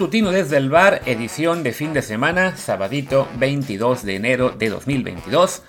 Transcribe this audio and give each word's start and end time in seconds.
Matutino 0.00 0.30
desde 0.30 0.56
el 0.56 0.70
bar, 0.70 1.02
edición 1.04 1.62
de 1.62 1.74
fin 1.74 1.92
de 1.92 2.00
semana, 2.00 2.56
sabadito 2.56 3.28
22 3.38 4.02
de 4.02 4.16
enero 4.16 4.48
de 4.48 4.70
2022. 4.70 5.62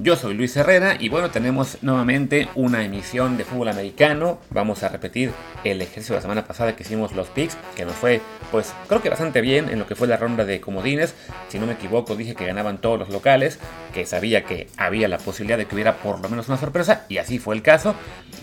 Yo 0.00 0.16
soy 0.16 0.34
Luis 0.34 0.56
Herrera 0.56 0.96
y 0.98 1.08
bueno, 1.08 1.30
tenemos 1.30 1.78
nuevamente 1.82 2.48
una 2.56 2.84
emisión 2.84 3.36
de 3.36 3.44
fútbol 3.44 3.68
americano. 3.68 4.40
Vamos 4.50 4.82
a 4.82 4.88
repetir 4.88 5.30
el 5.62 5.80
ejercicio 5.80 6.14
de 6.14 6.18
la 6.18 6.22
semana 6.22 6.44
pasada 6.44 6.74
que 6.74 6.82
hicimos 6.82 7.12
los 7.12 7.28
picks, 7.28 7.56
que 7.76 7.84
nos 7.84 7.94
fue, 7.94 8.20
pues 8.50 8.74
creo 8.88 9.00
que 9.00 9.08
bastante 9.08 9.40
bien 9.40 9.68
en 9.68 9.78
lo 9.78 9.86
que 9.86 9.94
fue 9.94 10.08
la 10.08 10.16
ronda 10.16 10.44
de 10.44 10.60
comodines. 10.60 11.14
Si 11.48 11.60
no 11.60 11.66
me 11.66 11.74
equivoco, 11.74 12.16
dije 12.16 12.34
que 12.34 12.44
ganaban 12.44 12.78
todos 12.78 12.98
los 12.98 13.10
locales, 13.10 13.60
que 13.92 14.04
sabía 14.04 14.44
que 14.44 14.66
había 14.76 15.06
la 15.06 15.18
posibilidad 15.18 15.58
de 15.58 15.66
que 15.66 15.76
hubiera 15.76 15.98
por 15.98 16.20
lo 16.20 16.28
menos 16.28 16.48
una 16.48 16.58
sorpresa, 16.58 17.06
y 17.08 17.18
así 17.18 17.38
fue 17.38 17.54
el 17.54 17.62
caso. 17.62 17.94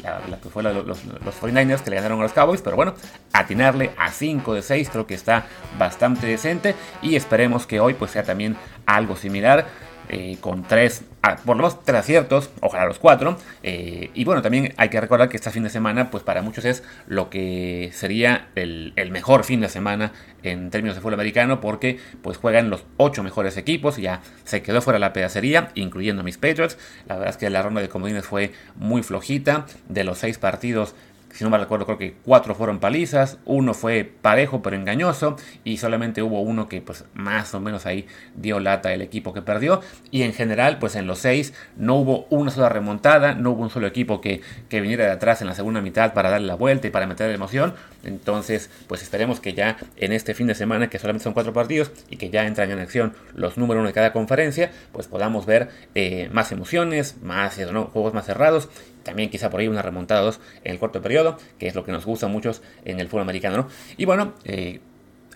La, 0.03 0.21
que 0.41 0.49
fue 0.49 0.63
los, 0.63 0.85
los, 0.87 1.03
49ers 1.41 1.81
que 1.81 1.89
le 1.89 1.97
ganaron 1.97 2.19
a 2.21 2.23
los 2.23 2.33
Cowboys, 2.33 2.61
pero 2.61 2.77
bueno, 2.77 2.95
atinarle 3.33 3.91
a 3.97 4.09
5 4.09 4.53
de 4.53 4.61
6 4.61 4.89
creo 4.89 5.05
que 5.05 5.13
está 5.13 5.45
bastante 5.77 6.25
decente 6.27 6.75
y 7.01 7.17
esperemos 7.17 7.67
que 7.67 7.81
hoy 7.81 7.93
pues 7.93 8.11
sea 8.11 8.23
también 8.23 8.55
algo 8.85 9.15
similar. 9.17 9.67
Eh, 10.13 10.35
con 10.41 10.63
tres, 10.63 11.05
ah, 11.21 11.37
por 11.37 11.55
lo 11.55 11.63
menos 11.63 11.85
tres 11.85 12.01
aciertos, 12.01 12.49
ojalá 12.59 12.85
los 12.85 12.99
cuatro. 12.99 13.37
Eh, 13.63 14.11
y 14.13 14.25
bueno, 14.25 14.41
también 14.41 14.73
hay 14.75 14.89
que 14.89 14.99
recordar 14.99 15.29
que 15.29 15.37
este 15.37 15.51
fin 15.51 15.63
de 15.63 15.69
semana, 15.69 16.11
pues 16.11 16.21
para 16.21 16.41
muchos 16.41 16.65
es 16.65 16.83
lo 17.07 17.29
que 17.29 17.91
sería 17.93 18.49
el, 18.55 18.93
mejor 19.09 19.45
fin 19.45 19.61
de 19.61 19.69
semana 19.69 20.11
en 20.43 20.69
términos 20.69 20.95
de 20.95 21.01
fútbol 21.01 21.13
americano, 21.13 21.61
porque 21.61 21.97
pues 22.21 22.35
juegan 22.35 22.69
los 22.69 22.83
ocho 22.97 23.23
mejores 23.23 23.55
equipos, 23.55 23.95
ya 23.95 24.21
se 24.43 24.61
quedó 24.61 24.81
fuera 24.81 24.99
la 24.99 25.13
pedacería, 25.13 25.69
incluyendo 25.75 26.23
mis 26.23 26.37
Patriots. 26.37 26.77
La 27.07 27.15
verdad 27.15 27.29
es 27.29 27.37
que 27.37 27.49
la 27.49 27.61
ronda 27.61 27.79
de 27.79 27.87
comodines 27.87 28.25
fue 28.25 28.51
muy 28.75 29.03
flojita, 29.03 29.65
de 29.87 30.03
los 30.03 30.17
seis 30.17 30.37
partidos 30.37 30.93
si 31.33 31.43
no 31.43 31.49
me 31.49 31.57
recuerdo, 31.57 31.85
creo 31.85 31.97
que 31.97 32.15
cuatro 32.25 32.55
fueron 32.55 32.79
palizas, 32.79 33.37
uno 33.45 33.73
fue 33.73 34.03
parejo 34.03 34.61
pero 34.61 34.75
engañoso 34.75 35.35
y 35.63 35.77
solamente 35.77 36.21
hubo 36.21 36.41
uno 36.41 36.67
que 36.67 36.81
pues 36.81 37.05
más 37.13 37.53
o 37.53 37.59
menos 37.59 37.85
ahí 37.85 38.07
dio 38.35 38.59
lata 38.59 38.93
el 38.93 39.01
equipo 39.01 39.33
que 39.33 39.41
perdió 39.41 39.81
y 40.11 40.23
en 40.23 40.33
general 40.33 40.79
pues 40.79 40.95
en 40.95 41.07
los 41.07 41.19
seis 41.19 41.53
no 41.77 41.95
hubo 41.95 42.27
una 42.29 42.51
sola 42.51 42.69
remontada, 42.69 43.35
no 43.35 43.51
hubo 43.51 43.63
un 43.63 43.69
solo 43.69 43.87
equipo 43.87 44.21
que, 44.21 44.41
que 44.69 44.81
viniera 44.81 45.05
de 45.05 45.11
atrás 45.11 45.41
en 45.41 45.47
la 45.47 45.55
segunda 45.55 45.81
mitad 45.81 46.13
para 46.13 46.29
darle 46.29 46.47
la 46.47 46.55
vuelta 46.55 46.87
y 46.87 46.91
para 46.91 47.07
meter 47.07 47.27
la 47.27 47.35
emoción, 47.35 47.73
entonces 48.03 48.69
pues 48.87 49.01
esperemos 49.01 49.39
que 49.39 49.53
ya 49.53 49.77
en 49.97 50.11
este 50.11 50.33
fin 50.33 50.47
de 50.47 50.55
semana 50.55 50.89
que 50.89 50.99
solamente 50.99 51.23
son 51.23 51.33
cuatro 51.33 51.53
partidos 51.53 51.91
y 52.09 52.17
que 52.17 52.29
ya 52.29 52.45
entran 52.45 52.71
en 52.71 52.79
acción 52.79 53.13
los 53.35 53.57
números 53.57 53.85
de 53.85 53.93
cada 53.93 54.13
conferencia, 54.13 54.71
pues 54.91 55.07
podamos 55.07 55.45
ver 55.45 55.69
eh, 55.95 56.29
más 56.31 56.51
emociones, 56.51 57.17
más 57.21 57.57
¿no? 57.71 57.85
juegos 57.85 58.13
más 58.13 58.25
cerrados 58.25 58.69
también 59.03 59.29
quizá 59.29 59.49
por 59.49 59.59
ahí 59.59 59.67
una 59.67 59.81
remontada 59.81 60.21
2 60.21 60.39
en 60.63 60.71
el 60.73 60.79
corto 60.79 61.01
periodo, 61.01 61.37
que 61.59 61.67
es 61.67 61.75
lo 61.75 61.83
que 61.83 61.91
nos 61.91 62.05
gusta 62.05 62.27
mucho 62.27 62.51
en 62.85 62.99
el 62.99 63.07
fútbol 63.07 63.23
americano. 63.23 63.57
¿no? 63.57 63.67
Y 63.97 64.05
bueno, 64.05 64.33
eh, 64.43 64.79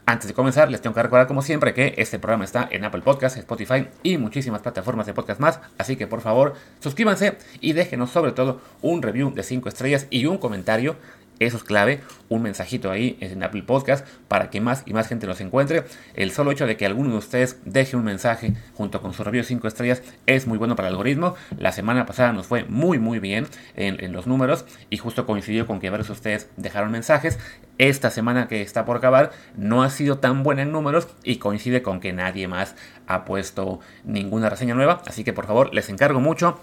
antes 0.07 0.27
de 0.27 0.35
comenzar, 0.35 0.69
les 0.69 0.81
tengo 0.81 0.93
que 0.93 1.01
recordar 1.01 1.25
como 1.25 1.41
siempre 1.41 1.73
que 1.73 1.95
este 1.97 2.19
programa 2.19 2.43
está 2.45 2.67
en 2.71 2.85
Apple 2.85 3.01
Podcasts, 3.01 3.39
Spotify 3.39 3.87
y 4.03 4.17
muchísimas 4.17 4.61
plataformas 4.61 5.07
de 5.07 5.13
podcast 5.13 5.39
más. 5.39 5.59
Así 5.79 5.95
que 5.95 6.05
por 6.05 6.21
favor, 6.21 6.53
suscríbanse 6.79 7.37
y 7.59 7.73
déjenos 7.73 8.11
sobre 8.11 8.31
todo 8.31 8.61
un 8.83 9.01
review 9.01 9.33
de 9.33 9.41
5 9.41 9.67
estrellas 9.67 10.05
y 10.11 10.27
un 10.27 10.37
comentario 10.37 10.95
eso 11.39 11.57
es 11.57 11.63
clave, 11.63 12.01
un 12.29 12.41
mensajito 12.41 12.91
ahí 12.91 13.17
en 13.19 13.43
Apple 13.43 13.63
Podcast 13.63 14.07
para 14.27 14.49
que 14.49 14.61
más 14.61 14.83
y 14.85 14.93
más 14.93 15.07
gente 15.07 15.27
los 15.27 15.41
encuentre. 15.41 15.83
El 16.13 16.31
solo 16.31 16.51
hecho 16.51 16.65
de 16.65 16.77
que 16.77 16.85
alguno 16.85 17.11
de 17.11 17.17
ustedes 17.17 17.59
deje 17.65 17.95
un 17.95 18.03
mensaje 18.03 18.53
junto 18.73 19.01
con 19.01 19.13
su 19.13 19.23
review 19.23 19.43
5 19.43 19.67
estrellas 19.67 20.01
es 20.25 20.47
muy 20.47 20.57
bueno 20.57 20.75
para 20.75 20.87
el 20.87 20.93
algoritmo. 20.93 21.35
La 21.57 21.71
semana 21.71 22.05
pasada 22.05 22.31
nos 22.31 22.47
fue 22.47 22.63
muy 22.65 22.99
muy 22.99 23.19
bien 23.19 23.47
en, 23.75 24.13
los 24.13 24.27
números 24.27 24.65
y 24.89 24.97
justo 24.97 25.25
coincidió 25.25 25.67
con 25.67 25.79
que 25.79 25.89
varios 25.89 26.07
de 26.07 26.13
ustedes 26.13 26.49
dejaron 26.57 26.91
mensajes. 26.91 27.39
Esta 27.77 28.09
semana 28.09 28.47
que 28.47 28.61
está 28.61 28.85
por 28.85 28.97
acabar 28.97 29.31
no 29.57 29.83
ha 29.83 29.89
sido 29.89 30.19
tan 30.19 30.43
buena 30.43 30.61
en 30.61 30.71
números 30.71 31.09
y 31.23 31.37
coincide 31.37 31.81
con 31.81 31.99
que 31.99 32.13
nadie 32.13 32.47
más 32.47 32.75
ha 33.07 33.25
puesto 33.25 33.81
ninguna 34.05 34.49
reseña 34.49 34.75
nueva. 34.75 35.01
Así 35.05 35.23
que 35.23 35.33
por 35.33 35.45
favor 35.45 35.73
les 35.73 35.89
encargo 35.89 36.21
mucho 36.21 36.61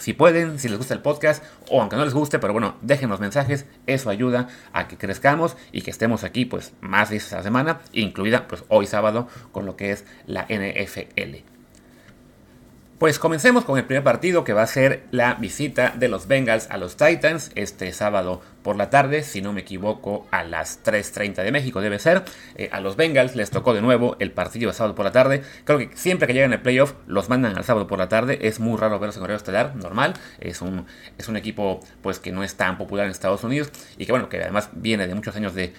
si 0.00 0.12
pueden, 0.12 0.58
si 0.58 0.68
les 0.68 0.78
gusta 0.78 0.94
el 0.94 1.00
podcast, 1.00 1.42
o 1.70 1.80
aunque 1.80 1.96
no 1.96 2.04
les 2.04 2.14
guste, 2.14 2.38
pero 2.38 2.52
bueno, 2.52 2.76
déjenos 2.82 3.20
mensajes, 3.20 3.66
eso 3.86 4.10
ayuda 4.10 4.48
a 4.72 4.88
que 4.88 4.96
crezcamos 4.96 5.56
y 5.72 5.82
que 5.82 5.90
estemos 5.90 6.24
aquí 6.24 6.44
pues 6.44 6.72
más 6.80 7.10
veces 7.10 7.32
a 7.32 7.36
la 7.36 7.42
semana, 7.42 7.80
incluida 7.92 8.48
pues 8.48 8.64
hoy 8.68 8.86
sábado 8.86 9.28
con 9.52 9.66
lo 9.66 9.76
que 9.76 9.92
es 9.92 10.04
la 10.26 10.46
NFL. 10.48 11.57
Pues 12.98 13.20
comencemos 13.20 13.64
con 13.64 13.78
el 13.78 13.84
primer 13.84 14.02
partido 14.02 14.42
que 14.42 14.52
va 14.52 14.62
a 14.62 14.66
ser 14.66 15.04
la 15.12 15.34
visita 15.34 15.94
de 15.96 16.08
los 16.08 16.26
Bengals 16.26 16.68
a 16.68 16.78
los 16.78 16.96
Titans 16.96 17.52
este 17.54 17.92
sábado 17.92 18.42
por 18.62 18.74
la 18.74 18.90
tarde, 18.90 19.22
si 19.22 19.40
no 19.40 19.52
me 19.52 19.60
equivoco, 19.60 20.26
a 20.32 20.42
las 20.42 20.82
3.30 20.84 21.44
de 21.44 21.52
México 21.52 21.80
debe 21.80 22.00
ser. 22.00 22.24
Eh, 22.56 22.68
a 22.72 22.80
los 22.80 22.96
Bengals 22.96 23.36
les 23.36 23.50
tocó 23.50 23.72
de 23.72 23.82
nuevo 23.82 24.16
el 24.18 24.32
partido 24.32 24.68
de 24.68 24.74
sábado 24.74 24.96
por 24.96 25.04
la 25.04 25.12
tarde. 25.12 25.44
Creo 25.62 25.78
que 25.78 25.90
siempre 25.96 26.26
que 26.26 26.34
llegan 26.34 26.52
al 26.52 26.60
playoff 26.60 26.94
los 27.06 27.28
mandan 27.28 27.56
al 27.56 27.62
sábado 27.62 27.86
por 27.86 28.00
la 28.00 28.08
tarde. 28.08 28.40
Es 28.42 28.58
muy 28.58 28.76
raro 28.76 28.98
verlos 28.98 29.16
en 29.16 29.22
horario 29.22 29.36
estelar, 29.36 29.76
normal. 29.76 30.14
Es 30.40 30.60
un, 30.60 30.86
es 31.18 31.28
un 31.28 31.36
equipo 31.36 31.78
pues 32.02 32.18
que 32.18 32.32
no 32.32 32.42
es 32.42 32.56
tan 32.56 32.78
popular 32.78 33.04
en 33.04 33.12
Estados 33.12 33.44
Unidos 33.44 33.70
y 33.96 34.06
que 34.06 34.12
bueno, 34.12 34.28
que 34.28 34.42
además 34.42 34.70
viene 34.72 35.06
de 35.06 35.14
muchos 35.14 35.36
años 35.36 35.54
de 35.54 35.72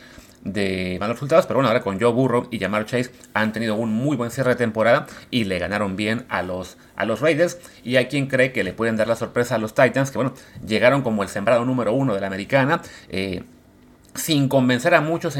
de 0.43 0.97
malos 0.99 1.17
resultados, 1.17 1.45
pero 1.45 1.57
bueno, 1.57 1.69
ahora 1.69 1.81
con 1.81 1.99
Joe 1.99 2.11
Burrow 2.11 2.47
y 2.51 2.59
Jamar 2.59 2.85
Chase 2.85 3.11
han 3.33 3.51
tenido 3.51 3.75
un 3.75 3.91
muy 3.91 4.15
buen 4.15 4.31
cierre 4.31 4.51
de 4.51 4.55
temporada 4.55 5.07
y 5.31 5.43
le 5.43 5.59
ganaron 5.59 5.95
bien 5.95 6.25
a 6.29 6.41
los, 6.41 6.77
a 6.95 7.05
los 7.05 7.21
Raiders. 7.21 7.59
Y 7.83 7.97
hay 7.97 8.07
quien 8.07 8.27
cree 8.27 8.51
que 8.51 8.63
le 8.63 8.73
pueden 8.73 8.95
dar 8.95 9.07
la 9.07 9.15
sorpresa 9.15 9.55
a 9.55 9.57
los 9.57 9.73
Titans, 9.73 10.11
que 10.11 10.17
bueno, 10.17 10.33
llegaron 10.65 11.01
como 11.01 11.23
el 11.23 11.29
sembrado 11.29 11.65
número 11.65 11.93
uno 11.93 12.13
de 12.13 12.21
la 12.21 12.27
americana. 12.27 12.81
Eh, 13.09 13.43
sin 14.19 14.49
convencer 14.49 14.93
a 14.93 15.01
muchos 15.01 15.37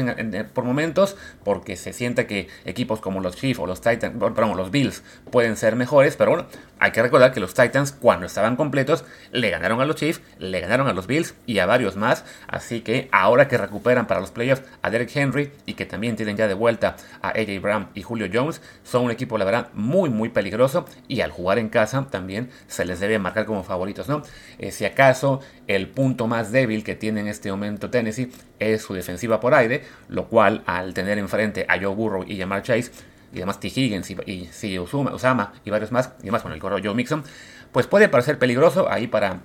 por 0.54 0.64
momentos, 0.64 1.16
porque 1.44 1.76
se 1.76 1.92
siente 1.92 2.26
que 2.26 2.48
equipos 2.64 3.00
como 3.00 3.20
los 3.20 3.36
Chiefs 3.36 3.60
o 3.60 3.66
los 3.66 3.80
Titans, 3.80 4.14
perdón, 4.18 4.56
los 4.56 4.70
Bills 4.70 5.02
pueden 5.30 5.56
ser 5.56 5.76
mejores, 5.76 6.16
pero 6.16 6.30
bueno, 6.30 6.46
hay 6.78 6.92
que 6.92 7.02
recordar 7.02 7.32
que 7.32 7.40
los 7.40 7.54
Titans 7.54 7.92
cuando 7.92 8.26
estaban 8.26 8.56
completos 8.56 9.04
le 9.32 9.50
ganaron 9.50 9.80
a 9.80 9.84
los 9.84 9.96
Chiefs, 9.96 10.20
le 10.38 10.60
ganaron 10.60 10.88
a 10.88 10.92
los 10.92 11.06
Bills 11.06 11.34
y 11.46 11.58
a 11.58 11.66
varios 11.66 11.96
más, 11.96 12.24
así 12.48 12.80
que 12.80 13.08
ahora 13.12 13.48
que 13.48 13.58
recuperan 13.58 14.06
para 14.06 14.20
los 14.20 14.30
playoffs 14.30 14.62
a 14.82 14.90
Derek 14.90 15.14
Henry 15.14 15.52
y 15.66 15.74
que 15.74 15.86
también 15.86 16.16
tienen 16.16 16.36
ya 16.36 16.48
de 16.48 16.54
vuelta 16.54 16.96
a 17.22 17.28
AJ 17.28 17.60
Brown 17.60 17.88
y 17.94 18.02
Julio 18.02 18.28
Jones, 18.32 18.62
son 18.82 19.04
un 19.04 19.10
equipo 19.10 19.38
la 19.38 19.44
verdad 19.44 19.68
muy 19.74 20.10
muy 20.10 20.30
peligroso 20.30 20.86
y 21.06 21.20
al 21.20 21.30
jugar 21.30 21.58
en 21.58 21.68
casa 21.68 22.06
también 22.10 22.50
se 22.66 22.84
les 22.84 23.00
debe 23.00 23.18
marcar 23.18 23.44
como 23.44 23.62
favoritos, 23.62 24.08
¿no? 24.08 24.22
Eh, 24.58 24.70
si 24.70 24.84
acaso 24.84 25.40
el 25.66 25.88
punto 25.88 26.26
más 26.26 26.50
débil 26.52 26.82
que 26.82 26.94
tiene 26.94 27.20
en 27.20 27.28
este 27.28 27.50
momento 27.50 27.90
Tennessee 27.90 28.32
es 28.58 28.69
su 28.78 28.94
defensiva 28.94 29.40
por 29.40 29.54
aire, 29.54 29.84
lo 30.08 30.28
cual 30.28 30.62
al 30.66 30.94
tener 30.94 31.18
enfrente 31.18 31.66
a 31.68 31.78
Joe 31.78 31.94
Burrow 31.94 32.24
y 32.26 32.38
Jamar 32.38 32.62
Chase, 32.62 32.90
y 33.32 33.36
además 33.36 33.60
T. 33.60 33.68
Higgins 33.68 34.10
y, 34.10 34.16
y 34.62 34.78
Osama 34.78 35.52
y 35.64 35.70
varios 35.70 35.92
más, 35.92 36.12
y 36.18 36.22
además 36.22 36.42
con 36.42 36.52
el 36.52 36.58
corro 36.58 36.78
Joe 36.82 36.94
Mixon, 36.94 37.24
pues 37.72 37.86
puede 37.86 38.08
parecer 38.08 38.38
peligroso 38.38 38.90
ahí 38.90 39.06
para, 39.06 39.40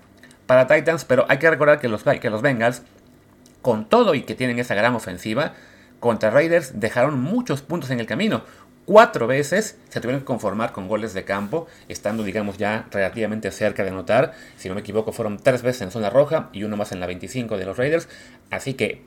para 0.46 0.68
Titans, 0.68 1.06
pero 1.06 1.26
hay 1.30 1.38
que 1.38 1.50
recordar 1.50 1.80
que 1.80 1.88
los, 1.88 2.04
que 2.04 2.30
los 2.30 2.42
Bengals, 2.42 2.82
con 3.62 3.88
todo 3.88 4.16
y 4.16 4.22
que 4.22 4.36
tienen 4.36 4.60
esa 4.60 4.76
gran 4.76 4.96
ofensiva, 4.96 5.54
contra 6.00 6.30
Raiders 6.30 6.80
dejaron 6.80 7.20
muchos 7.20 7.62
puntos 7.62 7.90
en 7.90 8.00
el 8.00 8.06
camino. 8.06 8.44
Cuatro 8.86 9.26
veces 9.26 9.80
se 9.90 10.00
tuvieron 10.00 10.22
que 10.22 10.26
conformar 10.26 10.72
con 10.72 10.88
goles 10.88 11.16
de 11.16 11.24
campo, 11.24 11.66
estando, 11.88 12.22
digamos, 12.22 12.60
ya 12.60 12.86
relativamente 12.92 13.50
cerca 13.50 13.84
de 13.84 13.90
anotar. 13.90 14.34
Si 14.58 14.70
no 14.70 14.76
me 14.76 14.82
equivoco, 14.82 15.12
fueron 15.12 15.40
tres 15.40 15.64
veces 15.64 15.82
en 15.82 15.92
zona 15.92 16.12
roja 16.12 16.50
y 16.54 16.64
uno 16.64 16.78
más 16.78 16.92
en 16.92 17.00
la 17.00 17.08
25 17.08 17.58
de 17.58 17.66
los 17.66 17.78
Raiders. 17.78 18.08
Así 18.52 18.76
que 18.76 19.02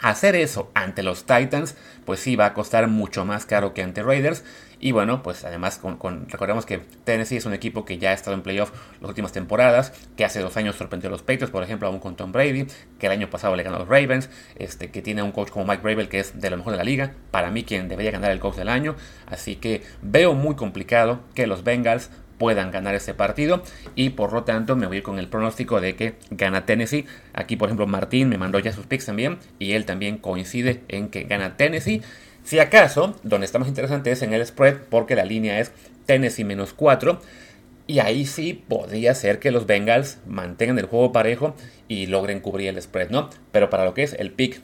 hacer 0.00 0.36
eso 0.36 0.70
ante 0.74 1.02
los 1.02 1.24
Titans, 1.24 1.76
pues 2.04 2.20
sí 2.20 2.36
va 2.36 2.46
a 2.46 2.54
costar 2.54 2.88
mucho 2.88 3.24
más 3.24 3.46
caro 3.46 3.74
que 3.74 3.82
ante 3.82 4.02
Raiders. 4.02 4.44
Y 4.80 4.92
bueno, 4.92 5.24
pues 5.24 5.44
además 5.44 5.78
con, 5.78 6.28
recordemos 6.28 6.64
que 6.64 6.78
Tennessee 6.78 7.36
es 7.36 7.46
un 7.46 7.52
equipo 7.52 7.84
que 7.84 7.98
ya 7.98 8.10
ha 8.10 8.12
estado 8.12 8.36
en 8.36 8.42
playoff 8.42 8.70
las 9.00 9.08
últimas 9.08 9.32
temporadas, 9.32 9.92
que 10.16 10.24
hace 10.24 10.40
dos 10.40 10.56
años 10.56 10.76
sorprendió 10.76 11.08
a 11.08 11.10
los 11.10 11.22
Patriots, 11.22 11.50
por 11.50 11.64
ejemplo, 11.64 11.88
aún 11.88 11.98
con 11.98 12.14
Tom 12.14 12.30
Brady, 12.30 12.66
que 12.98 13.06
el 13.06 13.12
año 13.12 13.28
pasado 13.28 13.56
le 13.56 13.64
ganó 13.64 13.76
a 13.76 13.80
los 13.80 13.88
Ravens, 13.88 14.30
este, 14.56 14.90
que 14.92 15.02
tiene 15.02 15.22
un 15.22 15.32
coach 15.32 15.50
como 15.50 15.64
Mike 15.64 15.82
Bravel, 15.82 16.08
que 16.08 16.20
es 16.20 16.40
de 16.40 16.50
lo 16.50 16.58
mejor 16.58 16.72
de 16.72 16.76
la 16.76 16.84
liga, 16.84 17.12
para 17.32 17.50
mí 17.50 17.64
quien 17.64 17.88
debería 17.88 18.12
ganar 18.12 18.30
el 18.30 18.38
coach 18.38 18.54
del 18.54 18.68
año, 18.68 18.94
así 19.26 19.56
que 19.56 19.82
veo 20.00 20.34
muy 20.34 20.54
complicado 20.54 21.22
que 21.34 21.48
los 21.48 21.64
Bengals 21.64 22.10
puedan 22.38 22.70
ganar 22.70 22.94
este 22.94 23.14
partido 23.14 23.62
y 23.94 24.10
por 24.10 24.32
lo 24.32 24.44
tanto 24.44 24.76
me 24.76 24.86
voy 24.86 25.02
con 25.02 25.18
el 25.18 25.28
pronóstico 25.28 25.80
de 25.80 25.96
que 25.96 26.14
gana 26.30 26.64
Tennessee. 26.64 27.04
Aquí 27.34 27.56
por 27.56 27.68
ejemplo 27.68 27.86
Martín 27.86 28.28
me 28.28 28.38
mandó 28.38 28.58
ya 28.58 28.72
sus 28.72 28.86
picks 28.86 29.06
también 29.06 29.38
y 29.58 29.72
él 29.72 29.84
también 29.84 30.18
coincide 30.18 30.82
en 30.88 31.08
que 31.08 31.24
gana 31.24 31.56
Tennessee. 31.56 32.02
Si 32.44 32.58
acaso, 32.60 33.14
donde 33.24 33.44
está 33.44 33.58
más 33.58 33.68
interesante 33.68 34.10
es 34.10 34.22
en 34.22 34.32
el 34.32 34.46
spread, 34.46 34.76
porque 34.88 35.14
la 35.14 35.26
línea 35.26 35.60
es 35.60 35.72
Tennessee 36.06 36.44
menos 36.44 36.72
4. 36.72 37.20
Y 37.86 38.00
ahí 38.00 38.24
sí 38.26 38.54
podría 38.68 39.14
ser 39.14 39.38
que 39.38 39.50
los 39.50 39.66
Bengals 39.66 40.18
mantengan 40.26 40.78
el 40.78 40.86
juego 40.86 41.12
parejo 41.12 41.54
y 41.88 42.06
logren 42.06 42.40
cubrir 42.40 42.68
el 42.68 42.80
spread, 42.80 43.10
¿no? 43.10 43.30
Pero 43.52 43.70
para 43.70 43.84
lo 43.84 43.94
que 43.94 44.02
es 44.02 44.14
el 44.14 44.30
pick 44.30 44.62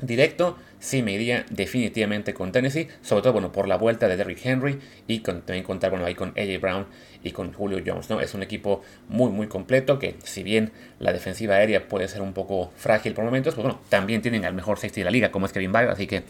directo, 0.00 0.56
sí 0.78 1.02
me 1.02 1.12
iría 1.12 1.44
definitivamente 1.50 2.34
con 2.34 2.52
Tennessee, 2.52 2.88
sobre 3.02 3.22
todo 3.22 3.32
bueno, 3.32 3.52
por 3.52 3.68
la 3.68 3.76
vuelta 3.76 4.08
de 4.08 4.16
Derrick 4.16 4.44
Henry 4.44 4.78
y 5.06 5.20
también 5.20 5.64
contar 5.64 5.90
bueno, 5.90 6.06
ahí 6.06 6.14
con 6.14 6.30
AJ 6.30 6.60
Brown 6.60 6.86
y 7.22 7.32
con 7.32 7.52
Julio 7.52 7.82
Jones. 7.84 8.08
¿no? 8.10 8.20
Es 8.20 8.34
un 8.34 8.42
equipo 8.42 8.82
muy 9.08 9.30
muy 9.30 9.48
completo 9.48 9.98
que 9.98 10.16
si 10.24 10.42
bien 10.42 10.72
la 10.98 11.12
defensiva 11.12 11.56
aérea 11.56 11.88
puede 11.88 12.08
ser 12.08 12.22
un 12.22 12.32
poco 12.32 12.72
frágil 12.76 13.14
por 13.14 13.24
momentos, 13.24 13.54
pues 13.54 13.64
bueno, 13.64 13.80
también 13.88 14.22
tienen 14.22 14.44
al 14.44 14.54
mejor 14.54 14.78
safety 14.78 15.00
de 15.00 15.04
la 15.04 15.10
liga 15.10 15.30
como 15.30 15.46
es 15.46 15.52
Kevin 15.52 15.72
Byard, 15.72 15.90
así 15.90 16.06
que 16.06 16.22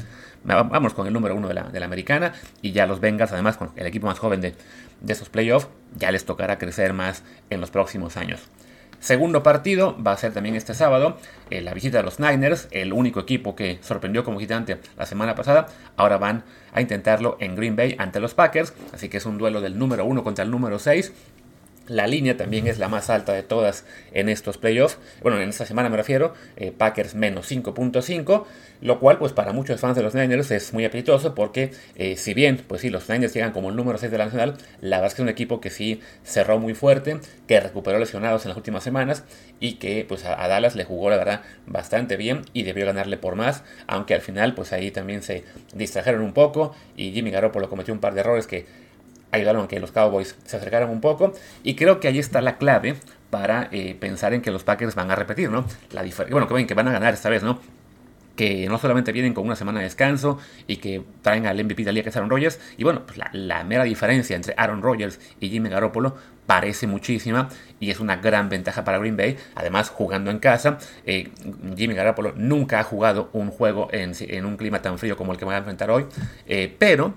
vamos 0.45 0.95
con 0.95 1.07
el 1.07 1.13
número 1.13 1.35
uno 1.35 1.49
de 1.49 1.55
la, 1.55 1.65
de 1.65 1.81
la 1.81 1.87
americana 1.87 2.33
y 2.63 2.73
ya 2.73 2.87
los 2.87 3.01
Bengals 3.01 3.33
además 3.33 3.57
con 3.57 3.71
el 3.77 3.87
equipo 3.87 4.07
más 4.07 4.19
joven 4.19 4.41
de, 4.41 4.55
de 5.01 5.13
esos 5.13 5.29
playoffs 5.29 5.69
ya 5.97 6.11
les 6.11 6.25
tocará 6.25 6.59
crecer 6.59 6.93
más 6.93 7.23
en 7.51 7.61
los 7.61 7.71
próximos 7.71 8.17
años. 8.17 8.49
Segundo 9.01 9.45
partido 9.45 9.97
va 10.05 10.13
a 10.13 10.17
ser 10.17 10.33
también 10.33 10.57
este 10.57 10.75
sábado, 10.75 11.19
eh, 11.51 11.61
la 11.61 11.73
visita 11.73 11.99
de 11.99 12.05
los 12.05 12.19
Niners, 12.19 12.67
el 12.73 12.93
único 12.93 13.21
equipo 13.21 13.55
que 13.55 13.79
sorprendió 13.81 14.25
como 14.25 14.39
visitante 14.39 14.79
la 14.97 15.07
semana 15.07 15.37
pasada. 15.37 15.69
Ahora 15.97 16.19
van 16.19 16.43
a 16.73 16.81
intentarlo 16.81 17.37
en 17.41 17.55
Green 17.55 17.77
Bay 17.77 17.95
ante 17.99 18.19
los 18.19 18.35
Packers, 18.35 18.75
así 18.93 19.09
que 19.09 19.19
es 19.19 19.27
un 19.27 19.39
duelo 19.39 19.61
del 19.61 19.79
número 19.79 20.05
1 20.05 20.25
contra 20.25 20.45
el 20.45 20.51
número 20.51 20.79
6. 20.81 21.13
La 21.89 22.07
línea 22.07 22.37
también 22.37 22.67
es 22.67 22.79
la 22.79 22.89
más 22.89 23.09
alta 23.11 23.33
de 23.33 23.43
todas 23.43 23.85
en 24.13 24.29
estos 24.29 24.59
playoffs. 24.59 24.99
Bueno, 25.23 25.41
en 25.41 25.49
esta 25.49 25.65
semana 25.65 25.89
me 25.89 25.97
refiero, 25.97 26.35
eh, 26.57 26.71
Packers 26.77 27.15
menos 27.15 27.51
5.5, 27.51 28.45
lo 28.83 29.01
cual 29.01 29.19
pues 29.19 29.33
para 29.33 29.53
muchos 29.53 29.81
fans 29.81 29.97
de 29.97 30.03
los 30.03 30.15
Niners 30.15 30.51
es 30.51 30.73
muy 30.73 30.85
apetitoso 30.85 31.35
porque 31.35 31.73
eh, 31.97 32.17
si 32.17 32.35
bien 32.35 32.63
pues 32.67 32.83
sí, 32.83 32.91
los 32.91 33.09
Niners 33.09 33.33
llegan 33.33 33.53
como 33.53 33.71
el 33.71 33.77
número 33.77 33.99
6 33.99 34.13
de 34.13 34.19
la 34.19 34.27
nacional, 34.27 34.57
la 34.81 34.99
verdad 34.99 35.07
es 35.09 35.15
que 35.15 35.23
es 35.23 35.25
un 35.25 35.29
equipo 35.31 35.61
que 35.61 35.71
sí 35.71 36.01
cerró 36.25 36.59
muy 36.59 36.75
fuerte, 36.75 37.19
que 37.47 37.59
recuperó 37.59 37.99
lesionados 37.99 38.45
en 38.45 38.51
las 38.51 38.57
últimas 38.59 38.85
semanas 38.85 39.25
y 39.59 39.75
que 39.75 40.05
pues 40.07 40.25
a, 40.25 40.47
Dallas 40.47 40.77
le 40.77 40.85
jugó 40.85 41.11
la 41.11 41.17
verdad 41.17 41.43
bastante 41.67 42.17
bien 42.17 42.43
y 42.53 42.65
debió 42.65 42.85
ganarle 42.85 43.17
por 43.17 43.35
más, 43.35 43.65
aunque 43.87 44.15
al 44.15 44.21
final 44.21 44.55
pues 44.55 44.73
ahí 44.73 44.91
también 44.91 45.23
se 45.23 45.45
distrajeron 45.75 46.21
un 46.21 46.33
poco 46.33 46.75
y 46.97 47.13
Jimmy 47.13 47.31
Garoppolo 47.31 47.69
cometió 47.69 47.95
un 47.95 48.01
par 48.01 48.15
de 48.15 48.21
errores 48.21 48.47
que 48.47 48.88
ayudaron 49.33 49.65
a 49.65 49.69
que 49.69 49.81
los 49.81 49.93
Cowboys 49.93 50.37
se 50.45 50.57
acercaran 50.57 50.91
un 50.91 51.01
poco. 51.01 51.33
Y 51.63 51.75
creo 51.75 52.01
que 52.01 52.09
ahí 52.09 52.19
está 52.19 52.41
la 52.41 52.59
clave 52.59 52.97
para 53.31 53.69
eh, 53.73 53.97
pensar 53.99 54.33
en 54.35 54.43
que 54.43 54.51
los 54.51 54.65
Packers 54.65 54.95
van 54.95 55.11
a 55.11 55.17
repetir, 55.17 55.51
¿no? 55.51 55.65
La 55.93 56.05
bueno, 56.31 56.49
que 56.49 56.55
ven 56.55 56.67
que 56.67 56.75
van 56.75 56.89
a 56.89 56.93
ganar 56.93 57.15
esta 57.15 57.29
vez, 57.29 57.43
¿no? 57.43 57.59
que 58.39 58.69
no 58.69 58.79
solamente 58.79 59.11
vienen 59.11 59.35
con 59.35 59.45
una 59.45 59.57
semana 59.57 59.81
de 59.81 59.87
descanso 59.87 60.39
y 60.69 60.77
que 60.77 61.03
traen 61.23 61.47
al 61.47 61.63
MVP 61.65 61.83
de 61.83 61.93
la 61.93 62.03
que 62.05 62.11
es 62.11 62.17
Aaron 62.17 62.31
Rodgers. 62.31 62.61
Y 62.77 62.85
bueno, 62.85 63.03
pues 63.05 63.19
la, 63.33 63.65
mera 63.65 63.83
diferencia 63.83 64.37
entre 64.37 64.55
Aaron 64.57 64.81
Rodgers 64.81 65.19
y 65.41 65.49
Jimmy 65.51 65.69
Garoppolo 65.69 66.17
parece 66.47 66.87
muchísima 66.87 67.49
y 67.81 67.91
es 67.91 67.99
una 67.99 68.17
gran 68.19 68.49
ventaja 68.49 68.85
para 68.85 68.99
Green 68.99 69.17
Bay. 69.17 69.37
Además, 69.57 69.91
jugando 69.91 70.31
en 70.31 70.39
casa, 70.39 70.79
eh, 71.05 71.31
Jimmy 71.77 71.95
Garoppolo 71.95 72.33
nunca 72.37 72.79
ha 72.79 72.85
jugado 72.85 73.29
un 73.33 73.51
juego 73.51 73.89
en, 73.91 74.47
un 74.47 74.57
clima 74.57 74.83
tan 74.83 75.01
frío 75.01 75.17
como 75.17 75.33
el 75.33 75.39
que 75.39 75.45
va 75.45 75.55
a 75.55 75.59
enfrentar 75.59 75.91
hoy. 75.91 76.07
Eh, 76.47 76.73
pero 76.79 77.15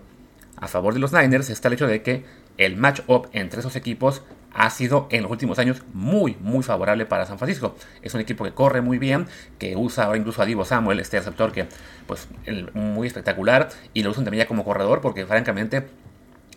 a 0.61 0.67
favor 0.67 0.93
de 0.93 0.99
los 0.99 1.11
Niners 1.11 1.49
está 1.49 1.67
el 1.67 1.73
hecho 1.73 1.87
de 1.87 2.01
que 2.01 2.23
el 2.57 2.77
match-up 2.77 3.27
entre 3.33 3.59
esos 3.59 3.75
equipos 3.75 4.21
ha 4.53 4.69
sido 4.69 5.07
en 5.09 5.23
los 5.23 5.31
últimos 5.31 5.59
años 5.59 5.81
muy, 5.93 6.37
muy 6.39 6.61
favorable 6.61 7.05
para 7.05 7.25
San 7.25 7.37
Francisco. 7.37 7.75
Es 8.01 8.13
un 8.13 8.21
equipo 8.21 8.43
que 8.43 8.51
corre 8.51 8.81
muy 8.81 8.99
bien, 8.99 9.27
que 9.57 9.75
usa 9.75 10.05
ahora 10.05 10.17
incluso 10.17 10.41
a 10.41 10.45
Divo 10.45 10.63
Samuel, 10.65 10.99
este 10.99 11.17
receptor 11.17 11.51
que, 11.51 11.67
pues, 12.05 12.27
muy 12.73 13.07
espectacular, 13.07 13.69
y 13.93 14.03
lo 14.03 14.11
usan 14.11 14.23
también 14.23 14.43
ya 14.43 14.47
como 14.47 14.63
corredor, 14.63 15.01
porque 15.01 15.25
francamente 15.25 15.87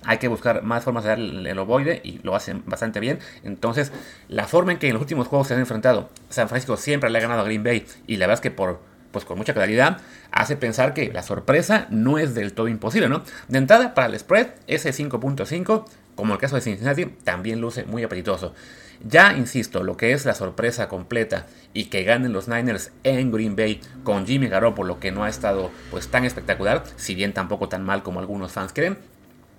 hay 0.04 0.18
que 0.18 0.28
buscar 0.28 0.62
más 0.62 0.84
formas 0.84 1.04
de 1.04 1.10
dar 1.10 1.18
el, 1.18 1.58
ovoide 1.58 2.00
y 2.04 2.18
lo 2.18 2.34
hacen 2.34 2.62
bastante 2.66 3.00
bien. 3.00 3.20
Entonces, 3.42 3.92
la 4.28 4.46
forma 4.46 4.72
en 4.72 4.78
que 4.78 4.88
en 4.88 4.94
los 4.94 5.00
últimos 5.00 5.28
juegos 5.28 5.48
se 5.48 5.54
han 5.54 5.60
enfrentado, 5.60 6.10
San 6.28 6.48
Francisco 6.48 6.76
siempre 6.76 7.08
le 7.10 7.18
ha 7.18 7.22
ganado 7.22 7.40
a 7.40 7.44
Green 7.44 7.62
Bay, 7.62 7.86
y 8.06 8.16
la 8.16 8.26
verdad 8.26 8.34
es 8.34 8.40
que 8.40 8.50
por 8.50 8.80
pues 9.14 9.24
con 9.24 9.38
mucha 9.38 9.54
claridad, 9.54 9.98
hace 10.32 10.56
pensar 10.56 10.92
que 10.92 11.10
la 11.12 11.22
sorpresa 11.22 11.86
no 11.88 12.18
es 12.18 12.34
del 12.34 12.52
todo 12.52 12.68
imposible, 12.68 13.08
¿no? 13.08 13.22
De 13.48 13.58
entrada, 13.58 13.94
para 13.94 14.08
el 14.08 14.18
spread, 14.18 14.48
ese 14.66 14.90
5.5, 14.90 15.86
como 16.16 16.34
el 16.34 16.40
caso 16.40 16.56
de 16.56 16.62
Cincinnati, 16.62 17.06
también 17.06 17.60
luce 17.60 17.84
muy 17.84 18.02
apetitoso. 18.02 18.54
Ya, 19.02 19.32
insisto, 19.36 19.84
lo 19.84 19.96
que 19.96 20.12
es 20.12 20.24
la 20.24 20.34
sorpresa 20.34 20.88
completa 20.88 21.46
y 21.72 21.86
que 21.86 22.02
ganen 22.02 22.32
los 22.32 22.48
Niners 22.48 22.90
en 23.04 23.30
Green 23.30 23.54
Bay 23.54 23.80
con 24.02 24.26
Jimmy 24.26 24.48
Garoppolo, 24.48 24.98
que 24.98 25.12
no 25.12 25.22
ha 25.24 25.28
estado 25.28 25.70
pues 25.90 26.08
tan 26.08 26.24
espectacular, 26.24 26.84
si 26.96 27.14
bien 27.14 27.32
tampoco 27.32 27.68
tan 27.68 27.84
mal 27.84 28.02
como 28.02 28.18
algunos 28.18 28.52
fans 28.52 28.72
creen, 28.72 28.98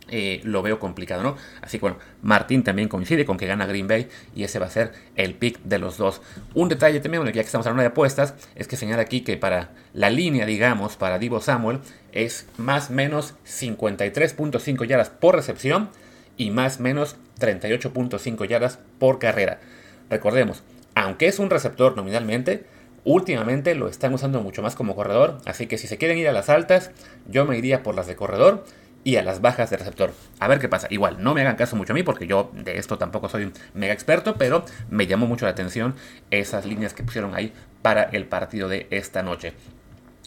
eh, 0.09 0.41
lo 0.43 0.61
veo 0.61 0.79
complicado, 0.79 1.23
¿no? 1.23 1.35
Así 1.61 1.77
que 1.77 1.81
bueno, 1.81 1.97
Martín 2.21 2.63
también 2.63 2.87
coincide 2.87 3.25
con 3.25 3.37
que 3.37 3.47
gana 3.47 3.65
Green 3.65 3.87
Bay 3.87 4.07
y 4.35 4.43
ese 4.43 4.59
va 4.59 4.67
a 4.67 4.69
ser 4.69 4.91
el 5.15 5.33
pick 5.33 5.59
de 5.63 5.79
los 5.79 5.97
dos. 5.97 6.21
Un 6.53 6.69
detalle 6.69 6.99
también, 6.99 7.25
ya 7.25 7.31
que 7.31 7.39
estamos 7.39 7.65
hablando 7.65 7.81
de 7.81 7.87
apuestas, 7.87 8.35
es 8.55 8.67
que 8.67 8.77
señala 8.77 9.01
aquí 9.01 9.21
que 9.21 9.37
para 9.37 9.71
la 9.93 10.09
línea, 10.09 10.45
digamos, 10.45 10.95
para 10.95 11.17
Divo 11.17 11.41
Samuel 11.41 11.79
es 12.11 12.47
más 12.57 12.89
menos 12.89 13.33
53.5 13.45 14.85
yardas 14.85 15.09
por 15.09 15.35
recepción 15.35 15.89
y 16.37 16.51
más 16.51 16.79
menos 16.79 17.15
38.5 17.39 18.47
yardas 18.47 18.79
por 18.99 19.19
carrera. 19.19 19.59
Recordemos, 20.09 20.63
aunque 20.93 21.27
es 21.27 21.39
un 21.39 21.49
receptor 21.49 21.95
nominalmente, 21.95 22.65
últimamente 23.03 23.75
lo 23.75 23.87
están 23.87 24.13
usando 24.13 24.41
mucho 24.41 24.61
más 24.61 24.75
como 24.75 24.95
corredor, 24.95 25.39
así 25.45 25.67
que 25.67 25.77
si 25.77 25.87
se 25.87 25.97
quieren 25.97 26.17
ir 26.17 26.27
a 26.27 26.31
las 26.31 26.49
altas, 26.49 26.91
yo 27.27 27.45
me 27.45 27.57
iría 27.57 27.83
por 27.83 27.95
las 27.95 28.07
de 28.07 28.15
corredor 28.15 28.65
y 29.05 29.17
a 29.17 29.23
las 29.23 29.39
bajas 29.39 29.69
de 29.69 29.77
receptor. 29.77 30.11
A 30.39 30.47
ver 30.49 30.59
qué 30.59 30.67
pasa. 30.67 30.87
Igual, 30.89 31.23
no 31.23 31.33
me 31.33 31.41
hagan 31.41 31.55
caso 31.55 31.75
mucho 31.77 31.93
a 31.93 31.95
mí 31.95 32.03
porque 32.03 32.27
yo 32.27 32.51
de 32.53 32.77
esto 32.77 32.97
tampoco 32.97 33.29
soy 33.29 33.43
un 33.43 33.53
mega 33.75 33.93
experto, 33.93 34.35
pero 34.35 34.65
me 34.89 35.05
llamó 35.05 35.27
mucho 35.27 35.45
la 35.45 35.51
atención 35.51 35.95
esas 36.31 36.65
líneas 36.65 36.93
que 36.93 37.03
pusieron 37.03 37.35
ahí 37.35 37.53
para 37.83 38.03
el 38.03 38.25
partido 38.25 38.67
de 38.67 38.87
esta 38.89 39.21
noche. 39.21 39.53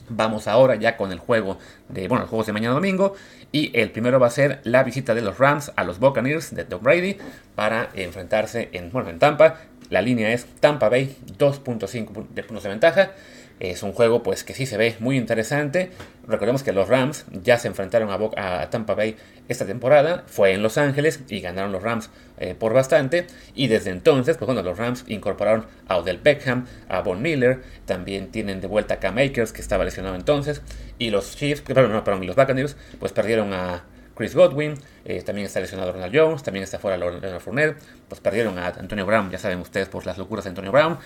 Vamos 0.09 0.47
ahora 0.47 0.77
ya 0.77 0.97
con 0.97 1.11
el 1.11 1.19
juego 1.19 1.59
de, 1.89 2.07
bueno, 2.07 2.23
los 2.23 2.31
juegos 2.31 2.47
de 2.47 2.53
mañana 2.53 2.75
domingo. 2.75 3.15
Y 3.51 3.77
el 3.79 3.91
primero 3.91 4.21
va 4.21 4.29
a 4.29 4.31
ser 4.31 4.61
la 4.63 4.85
visita 4.85 5.13
de 5.13 5.23
los 5.23 5.39
Rams 5.39 5.73
a 5.75 5.83
los 5.83 5.99
Buccaneers 5.99 6.55
de 6.55 6.65
Tom 6.65 6.83
Brady 6.83 7.19
para 7.57 7.91
enfrentarse 7.95 8.69
en, 8.73 8.93
bueno, 8.93 9.11
en 9.11 9.19
Tampa. 9.19 9.57
La 9.91 10.03
línea 10.03 10.33
es 10.33 10.47
Tampa 10.61 10.89
Bay, 10.89 11.17
2.5 11.37 12.29
de 12.29 12.43
puntos 12.45 12.63
de 12.63 12.69
ventaja. 12.69 13.11
Es 13.60 13.82
un 13.82 13.93
juego 13.93 14.22
pues 14.22 14.44
que 14.44 14.55
sí 14.55 14.66
se 14.66 14.76
ve 14.76 14.96
muy 15.00 15.16
interesante. 15.16 15.90
Recordemos 16.26 16.62
que 16.62 16.72
los 16.72 16.88
Rams 16.88 17.25
ya 17.31 17.58
se 17.58 17.69
enfrentaron 17.69 18.10
a, 18.37 18.70
Tampa 18.70 18.94
Bay 18.94 19.16
esta 19.49 19.66
temporada. 19.66 20.25
Fue 20.26 20.52
en 20.52 20.62
Los 20.62 20.78
Ángeles 20.78 21.20
y 21.28 21.40
ganaron 21.40 21.72
los 21.72 21.82
Rams 21.82 22.10
eh, 22.38 22.55
por 22.58 22.72
bastante. 22.72 23.26
Y 23.55 23.66
desde 23.66 23.90
entonces, 23.90 24.37
pues 24.37 24.46
bueno, 24.46 24.62
los 24.62 24.78
Rams 24.78 25.05
incorporaron 25.08 25.66
a 25.88 25.96
Odell 25.96 26.19
Beckham, 26.19 26.66
a 26.88 27.00
Von 27.00 27.22
Miller. 27.22 27.62
También 27.87 28.28
tienen 28.28 28.60
de 28.60 28.69
vuelta 28.69 28.94
a 28.94 28.99
Cam 28.99 29.19
Akers, 29.19 29.53
que 29.53 29.60
estaba 29.60 29.84
lesionado 29.84 30.15
entonces. 30.15 30.62
Y 30.98 31.10
los 31.10 31.36
Chiefs, 31.36 31.62
perdón, 31.62 31.93
no, 31.93 32.05
perdón, 32.05 32.27
los 32.27 32.36
Buccaneers, 32.36 32.77
pues 33.00 33.12
perdieron 33.12 33.53
a 33.53 33.84
Chris 34.19 34.34
Godwin, 34.34 34.74
eh, 35.05 35.22
también 35.22 35.46
está 35.46 35.60
lesionado 35.60 35.93
Ronald 35.93 36.12
Jones, 36.15 36.43
también 36.43 36.65
está 36.65 36.81
fuera 36.81 36.96
Leonard 36.96 37.38
Fournette, 37.38 37.77
pues 38.08 38.20
perdieron 38.20 38.58
a 38.58 38.67
Antonio 38.67 39.06
Brown, 39.06 39.31
ya 39.31 39.38
saben 39.38 39.60
ustedes 39.60 39.88
por 39.88 40.06
las 40.06 40.19
locuras 40.19 40.44
de 40.44 40.48
Antonio 40.48 40.72
Brown, 40.72 40.98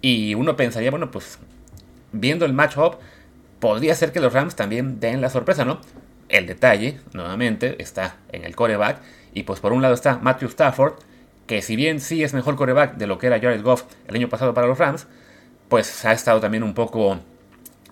y 0.00 0.34
uno 0.34 0.56
pensaría, 0.56 0.90
bueno, 0.90 1.12
pues 1.12 1.38
viendo 2.12 2.44
el 2.44 2.52
matchup, 2.52 2.96
podría 3.60 3.94
ser 3.94 4.12
que 4.12 4.20
los 4.20 4.32
Rams 4.32 4.56
también 4.56 5.00
den 5.00 5.20
la 5.20 5.30
sorpresa, 5.30 5.64
¿no? 5.64 5.80
El 6.28 6.46
detalle, 6.46 7.00
nuevamente, 7.12 7.80
está 7.82 8.16
en 8.32 8.44
el 8.44 8.56
coreback. 8.56 9.00
Y 9.32 9.44
pues 9.44 9.60
por 9.60 9.72
un 9.72 9.82
lado 9.82 9.94
está 9.94 10.18
Matthew 10.18 10.48
Stafford, 10.48 10.94
que 11.46 11.62
si 11.62 11.76
bien 11.76 12.00
sí 12.00 12.22
es 12.22 12.34
mejor 12.34 12.56
coreback 12.56 12.96
de 12.96 13.06
lo 13.06 13.18
que 13.18 13.26
era 13.26 13.40
Jared 13.40 13.62
Goff 13.62 13.84
el 14.06 14.14
año 14.14 14.28
pasado 14.28 14.54
para 14.54 14.66
los 14.66 14.78
Rams, 14.78 15.06
pues 15.68 16.04
ha 16.04 16.12
estado 16.12 16.40
también 16.40 16.62
un 16.62 16.74
poco 16.74 17.18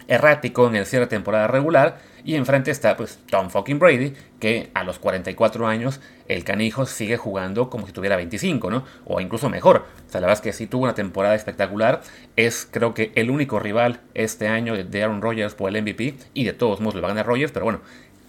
errático 0.09 0.67
en 0.69 0.77
el 0.77 0.87
cierre 0.87 1.07
de 1.07 1.11
temporada 1.11 1.47
regular. 1.47 1.99
Y 2.25 2.35
enfrente 2.35 2.71
está 2.71 2.97
pues 2.97 3.19
Tom 3.31 3.51
fucking 3.51 3.79
Brady, 3.79 4.15
que 4.41 4.71
a 4.75 4.85
los 4.85 4.99
44 4.99 5.67
años 5.67 6.01
el 6.27 6.45
canijo 6.45 6.87
sigue 6.87 7.17
jugando 7.17 7.71
como 7.71 7.87
si 7.87 7.93
tuviera 7.93 8.17
25, 8.17 8.71
¿no? 8.71 8.85
O 9.05 9.21
incluso 9.21 9.49
mejor. 9.49 9.87
O 10.07 10.11
sea, 10.11 10.21
la 10.21 10.27
verdad 10.27 10.39
es 10.39 10.41
que 10.41 10.53
sí 10.53 10.67
tuvo 10.67 10.85
una 10.85 10.95
temporada 10.95 11.35
espectacular. 11.35 12.03
Es 12.37 12.69
creo 12.71 12.95
que 12.95 13.13
el 13.15 13.31
único 13.31 13.59
rival 13.59 14.01
este 14.15 14.49
año 14.49 14.77
de 14.77 15.03
Aaron 15.03 15.23
Rodgers 15.23 15.55
por 15.55 15.75
el 15.75 15.83
MVP. 15.83 16.15
Y 16.35 16.45
de 16.45 16.53
todos 16.53 16.81
modos 16.81 16.97
lo 16.97 17.03
va 17.03 17.09
a 17.09 17.11
ganar 17.11 17.27
Rodgers, 17.27 17.53
pero 17.53 17.65
bueno, 17.65 17.81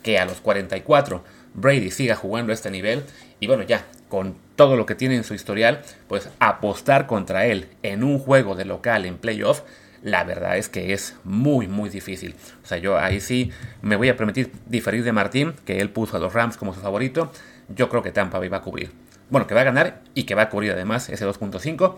que 0.04 0.18
a 0.18 0.26
los 0.26 0.42
44 0.42 1.24
Brady 1.54 1.92
siga 1.92 2.16
jugando 2.16 2.52
a 2.52 2.56
este 2.56 2.72
nivel. 2.72 3.04
Y 3.40 3.48
bueno, 3.48 3.64
ya, 3.64 3.86
con 4.08 4.36
todo 4.56 4.76
lo 4.76 4.86
que 4.86 4.96
tiene 4.96 5.16
en 5.16 5.24
su 5.24 5.34
historial, 5.34 5.82
pues 6.08 6.30
apostar 6.40 7.08
contra 7.08 7.46
él 7.46 7.68
en 7.84 8.04
un 8.04 8.20
juego 8.20 8.56
de 8.56 8.66
local 8.66 9.06
en 9.06 9.18
playoff 9.18 9.62
la 10.04 10.24
verdad 10.24 10.58
es 10.58 10.70
que 10.70 10.94
es 10.94 11.16
muy, 11.24 11.68
muy 11.68 11.90
difícil. 11.90 12.36
O 12.64 12.68
sea, 12.68 12.78
yo 12.78 12.98
ahí 12.98 13.20
sí 13.20 13.52
me 13.82 13.96
voy 13.96 14.10
a 14.10 14.16
permitir 14.18 14.52
diferir 14.66 15.04
de 15.04 15.12
Martín, 15.12 15.54
que 15.66 15.80
él 15.80 15.90
puso 15.90 16.18
a 16.18 16.20
los 16.20 16.34
Rams 16.34 16.58
como 16.58 16.74
su 16.74 16.82
favorito. 16.82 17.32
Yo 17.70 17.90
creo 17.90 18.02
que 18.02 18.12
Tampa 18.12 18.40
Bay 18.40 18.50
va 18.50 18.58
a 18.58 18.62
cubrir. 18.62 18.92
Bueno, 19.30 19.46
que 19.46 19.54
va 19.54 19.62
a 19.62 19.66
ganar 19.66 20.02
y 20.16 20.24
que 20.24 20.36
va 20.36 20.44
a 20.44 20.50
cubrir 20.50 20.72
además 20.72 21.10
ese 21.10 21.28
2.5. 21.28 21.96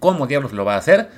¿Cómo 0.00 0.26
diablos 0.26 0.52
lo 0.52 0.64
va 0.64 0.74
a 0.74 0.78
hacer? 0.78 1.10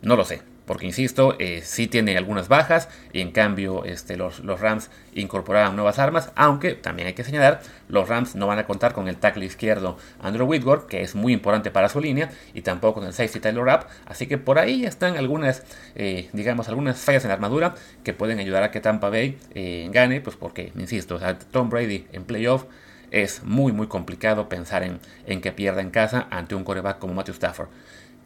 No 0.00 0.16
lo 0.16 0.24
sé. 0.24 0.51
Porque 0.72 0.86
insisto, 0.86 1.36
eh, 1.38 1.60
sí 1.62 1.86
tiene 1.86 2.16
algunas 2.16 2.48
bajas 2.48 2.88
y 3.12 3.20
en 3.20 3.30
cambio 3.30 3.84
este, 3.84 4.16
los, 4.16 4.40
Rams 4.42 4.88
incorporaron 5.12 5.76
nuevas 5.76 5.98
armas, 5.98 6.32
aunque 6.34 6.72
también 6.72 7.08
hay 7.08 7.12
que 7.12 7.24
señalar, 7.24 7.60
los 7.88 8.08
Rams 8.08 8.36
no 8.36 8.46
van 8.46 8.58
a 8.58 8.64
contar 8.64 8.94
con 8.94 9.06
el 9.06 9.18
tackle 9.18 9.44
izquierdo 9.44 9.98
Andrew 10.18 10.46
Whitworth, 10.46 10.86
que 10.86 11.02
es 11.02 11.14
muy 11.14 11.34
importante 11.34 11.70
para 11.70 11.90
su 11.90 12.00
línea, 12.00 12.30
y 12.54 12.62
tampoco 12.62 13.00
con 13.00 13.06
el 13.06 13.12
safety 13.12 13.38
Taylor 13.38 13.66
Rapp, 13.66 13.90
así 14.06 14.26
que 14.26 14.38
por 14.38 14.58
ahí 14.58 14.86
están 14.86 15.18
algunas, 15.18 15.62
eh, 15.94 16.30
digamos, 16.32 16.70
algunas 16.70 16.98
fallas 16.98 17.22
en 17.24 17.28
la 17.28 17.34
armadura 17.34 17.74
que 18.02 18.14
pueden 18.14 18.38
ayudar 18.38 18.62
a 18.62 18.70
que 18.70 18.80
Tampa 18.80 19.10
Bay 19.10 19.36
eh, 19.54 19.90
gane, 19.92 20.22
pues 20.22 20.36
porque, 20.36 20.72
insisto, 20.78 21.20
Tom 21.50 21.68
Brady 21.68 22.06
en 22.12 22.24
playoff 22.24 22.64
es 23.10 23.44
muy 23.44 23.72
muy 23.72 23.88
complicado 23.88 24.48
pensar 24.48 24.84
en, 24.84 25.00
en 25.26 25.42
que 25.42 25.52
pierda 25.52 25.82
en 25.82 25.90
casa 25.90 26.28
ante 26.30 26.54
un 26.54 26.64
coreback 26.64 26.98
como 26.98 27.12
Matthew 27.12 27.34
Stafford. 27.34 27.68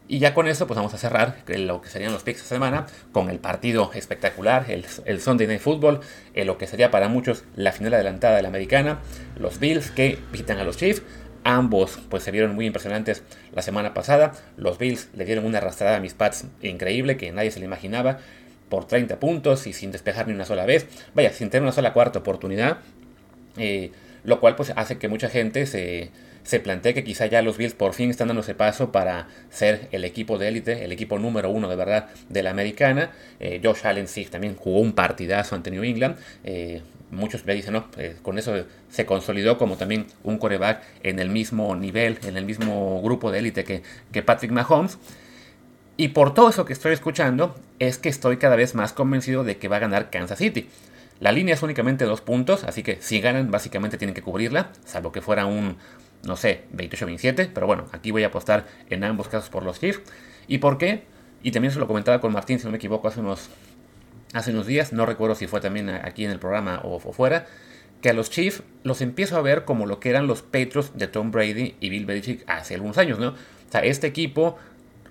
Y 0.09 0.19
ya 0.19 0.33
con 0.33 0.47
eso, 0.47 0.67
pues 0.67 0.77
vamos 0.77 0.93
a 0.93 0.97
cerrar 0.97 1.43
lo 1.47 1.81
que 1.81 1.89
serían 1.89 2.13
los 2.13 2.23
picks 2.23 2.41
de 2.41 2.47
semana 2.47 2.85
con 3.11 3.29
el 3.29 3.39
partido 3.39 3.91
espectacular, 3.93 4.65
el, 4.69 4.85
el 5.05 5.19
Sunday 5.19 5.47
Night 5.47 5.59
Football, 5.59 5.99
en 6.33 6.47
lo 6.47 6.57
que 6.57 6.65
sería 6.65 6.91
para 6.91 7.09
muchos 7.09 7.43
la 7.55 7.73
final 7.73 7.93
adelantada 7.93 8.37
de 8.37 8.41
la 8.41 8.47
americana, 8.47 8.99
los 9.37 9.59
Bills 9.59 9.91
que 9.91 10.17
visitan 10.31 10.59
a 10.59 10.63
los 10.63 10.77
Chiefs. 10.77 11.01
Ambos 11.43 11.99
pues 12.09 12.23
se 12.23 12.31
vieron 12.31 12.55
muy 12.55 12.65
impresionantes 12.65 13.23
la 13.53 13.61
semana 13.61 13.93
pasada. 13.93 14.33
Los 14.55 14.77
Bills 14.77 15.09
le 15.13 15.25
dieron 15.25 15.45
una 15.45 15.57
arrastrada 15.59 15.97
a 15.97 15.99
mis 15.99 16.13
Pats 16.13 16.45
increíble 16.61 17.17
que 17.17 17.31
nadie 17.31 17.51
se 17.51 17.59
le 17.59 17.65
imaginaba 17.65 18.19
por 18.69 18.85
30 18.85 19.19
puntos 19.19 19.67
y 19.67 19.73
sin 19.73 19.91
despejar 19.91 20.27
ni 20.27 20.33
una 20.33 20.45
sola 20.45 20.65
vez. 20.65 20.87
Vaya, 21.15 21.31
sin 21.31 21.49
tener 21.49 21.63
una 21.63 21.71
sola 21.71 21.93
cuarta 21.93 22.19
oportunidad. 22.19 22.79
Eh, 23.57 23.91
lo 24.23 24.39
cual 24.41 24.55
pues 24.55 24.73
hace 24.75 24.97
que 24.97 25.07
mucha 25.07 25.29
gente 25.29 25.65
se, 25.65 26.11
se 26.47 26.61
plantea 26.61 26.93
que 26.93 27.03
quizá 27.03 27.25
ya 27.25 27.41
los 27.41 27.57
Bills 27.57 27.73
por 27.73 27.93
fin 27.93 28.09
están 28.09 28.29
dando 28.29 28.41
ese 28.41 28.55
paso 28.55 28.89
para 28.93 29.27
ser 29.49 29.89
el 29.91 30.05
equipo 30.05 30.37
de 30.37 30.47
élite, 30.47 30.85
el 30.85 30.93
equipo 30.93 31.19
número 31.19 31.49
uno 31.49 31.67
de 31.67 31.75
verdad 31.75 32.07
de 32.29 32.41
la 32.41 32.51
americana. 32.51 33.11
Eh, 33.41 33.59
Josh 33.61 33.85
Allen 33.85 34.07
sí 34.07 34.23
también 34.23 34.55
jugó 34.55 34.79
un 34.79 34.93
partidazo 34.93 35.55
ante 35.55 35.71
New 35.71 35.83
England. 35.83 36.15
Eh, 36.45 36.83
muchos 37.11 37.45
me 37.45 37.53
dicen, 37.53 37.73
no, 37.73 37.89
eh, 37.97 38.15
con 38.21 38.37
eso 38.37 38.63
se 38.89 39.05
consolidó 39.05 39.57
como 39.57 39.75
también 39.75 40.07
un 40.23 40.37
coreback 40.37 40.83
en 41.03 41.19
el 41.19 41.29
mismo 41.29 41.75
nivel, 41.75 42.17
en 42.25 42.37
el 42.37 42.45
mismo 42.45 43.01
grupo 43.01 43.29
de 43.29 43.39
élite 43.39 43.65
que, 43.65 43.81
que 44.13 44.23
Patrick 44.23 44.53
Mahomes. 44.53 44.99
Y 45.97 46.09
por 46.09 46.33
todo 46.33 46.49
eso 46.49 46.63
que 46.63 46.71
estoy 46.71 46.93
escuchando, 46.93 47.55
es 47.79 47.97
que 47.97 48.07
estoy 48.07 48.37
cada 48.37 48.55
vez 48.55 48.73
más 48.73 48.93
convencido 48.93 49.43
de 49.43 49.57
que 49.57 49.67
va 49.67 49.75
a 49.75 49.79
ganar 49.79 50.09
Kansas 50.09 50.37
City. 50.37 50.69
La 51.19 51.31
línea 51.31 51.55
es 51.55 51.63
únicamente 51.63 52.05
dos 52.05 52.21
puntos, 52.21 52.63
así 52.63 52.83
que 52.83 52.99
si 53.01 53.19
ganan, 53.19 53.49
básicamente 53.49 53.97
tienen 53.97 54.13
que 54.13 54.21
cubrirla, 54.21 54.69
salvo 54.85 55.11
que 55.11 55.21
fuera 55.21 55.47
un, 55.47 55.77
no 56.23 56.35
sé, 56.35 56.63
28-27, 56.75 57.49
pero 57.53 57.67
bueno, 57.67 57.85
aquí 57.91 58.11
voy 58.11 58.23
a 58.23 58.27
apostar 58.27 58.65
en 58.89 59.03
ambos 59.03 59.27
casos 59.27 59.49
por 59.49 59.63
los 59.63 59.79
Chiefs. 59.79 60.01
¿Y 60.47 60.59
por 60.59 60.77
qué? 60.77 61.03
Y 61.43 61.51
también 61.51 61.71
se 61.71 61.79
lo 61.79 61.87
comentaba 61.87 62.19
con 62.19 62.33
Martín, 62.33 62.59
si 62.59 62.65
no 62.65 62.71
me 62.71 62.77
equivoco, 62.77 63.07
hace 63.07 63.19
unos, 63.19 63.49
hace 64.33 64.51
unos 64.51 64.65
días, 64.65 64.93
no 64.93 65.05
recuerdo 65.05 65.35
si 65.35 65.47
fue 65.47 65.61
también 65.61 65.89
aquí 65.89 66.25
en 66.25 66.31
el 66.31 66.39
programa 66.39 66.81
o, 66.83 66.99
fuera, 66.99 67.45
que 68.01 68.09
a 68.09 68.13
los 68.13 68.29
Chiefs 68.29 68.63
los 68.83 69.01
empiezo 69.01 69.37
a 69.37 69.41
ver 69.41 69.65
como 69.65 69.85
lo 69.85 69.99
que 69.99 70.09
eran 70.09 70.27
los 70.27 70.41
Patriots 70.41 70.91
de 70.95 71.07
Tom 71.07 71.31
Brady 71.31 71.75
y 71.79 71.89
Bill 71.89 72.05
Belichick 72.05 72.43
hace 72.47 72.75
algunos 72.75 72.97
años, 72.97 73.19
¿no? 73.19 73.29
O 73.29 73.71
sea, 73.71 73.81
este 73.81 74.07
equipo 74.07 74.57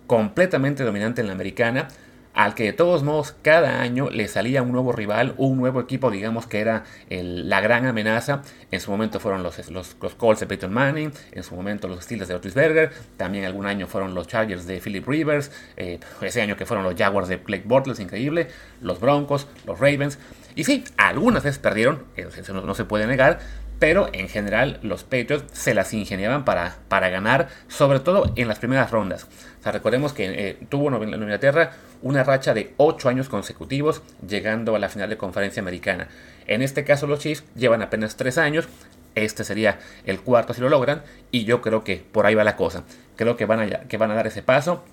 completamente 0.07 0.85
dominante 0.85 1.21
en 1.21 1.27
la 1.27 1.33
americana, 1.33 1.89
al 2.37 2.55
que 2.55 2.65
de 2.65 2.73
todos 2.75 3.03
modos 3.03 3.35
cada 3.41 3.81
año 3.81 4.11
le 4.11 4.29
salía 4.29 4.61
un 4.61 4.71
nuevo 4.71 4.93
rival, 4.93 5.35
un 5.39 5.57
nuevo 5.57 5.81
equipo, 5.81 6.11
digamos 6.11 6.47
que 6.47 6.61
era 6.61 6.85
la 7.09 7.63
gran 7.63 7.87
amenaza. 7.87 8.43
En 8.71 8.81
su 8.81 8.91
momento 8.91 9.19
fueron 9.21 9.43
los, 9.43 9.71
los, 9.71 9.97
Colts 10.17 10.41
de 10.41 10.47
Peyton 10.47 10.71
Manning, 10.71 11.13
en 11.33 11.43
su 11.43 11.57
momento 11.57 11.89
los 11.89 12.05
Steelers 12.05 12.29
de 12.29 12.35
Otis 12.35 12.53
Berger, 12.53 12.93
también 13.17 13.47
algún 13.47 13.65
año 13.65 13.87
fueron 13.87 14.15
los 14.15 14.29
Chargers 14.29 14.67
de 14.67 14.81
Philip 14.81 15.09
Rivers, 15.09 15.51
eh, 15.79 15.99
ese 16.21 16.43
año 16.43 16.59
que 16.59 16.67
fueron 16.67 16.85
los 16.85 16.95
Jaguars 16.95 17.29
de 17.29 17.39
Blake 17.39 17.65
Bortles, 17.67 18.01
increíble, 18.01 18.49
los 18.83 19.01
Broncos, 19.01 19.49
los 19.65 19.81
Ravens. 19.81 20.19
Y 20.55 20.65
sí, 20.65 20.85
algunas 20.99 21.43
veces 21.43 21.59
perdieron, 21.59 22.05
eso 22.17 22.53
no 22.53 22.75
se 22.75 22.85
puede 22.85 23.07
negar, 23.07 23.39
pero 23.79 24.09
en 24.13 24.29
general 24.29 24.79
los 24.83 25.05
Patriots 25.05 25.45
se 25.53 25.75
las 25.75 25.93
ingeniaban 25.93 26.45
para, 26.45 26.77
para 26.89 27.09
ganar, 27.09 27.49
sobre 27.69 28.01
todo 28.01 28.33
en 28.37 28.49
las 28.49 28.59
primeras 28.59 28.91
rondas. 28.91 29.27
Recordemos 29.65 30.13
que 30.13 30.27
eh, 30.27 30.59
tuvo 30.69 30.95
en 31.03 31.09
Inglaterra 31.13 31.73
una 32.03 32.23
racha 32.25 32.55
de 32.55 32.73
8 32.77 33.09
años 33.09 33.29
consecutivos 33.29 34.03
llegando 34.27 34.77
a 34.77 34.79
la 34.79 34.89
final 34.89 35.11
de 35.11 35.17
conferencia 35.17 35.61
americana. 35.61 36.09
En 36.47 36.63
este 36.63 36.85
caso 36.85 37.07
los 37.07 37.19
Chiefs 37.19 37.45
llevan 37.55 37.83
apenas 37.83 38.17
3 38.17 38.39
años, 38.39 38.69
este 39.15 39.45
sería 39.45 39.79
el 40.05 40.21
cuarto 40.21 40.55
si 40.55 40.61
lo 40.61 40.69
logran, 40.69 41.03
y 41.31 41.45
yo 41.45 41.63
creo 41.63 41.83
que 41.83 41.97
por 41.97 42.27
ahí 42.27 42.35
va 42.35 42.45
la 42.45 42.57
cosa. 42.57 42.85
Creo 43.17 43.37
que 43.37 43.47
van 43.47 43.61
a, 43.61 43.81
que 43.81 43.97
van 43.97 44.11
a 44.11 44.15
dar 44.15 44.27
ese 44.27 44.43
paso 44.43 44.85